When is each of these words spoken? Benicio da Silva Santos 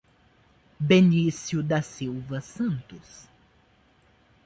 Benicio 0.79 1.61
da 1.61 1.83
Silva 1.83 2.41
Santos 2.41 3.29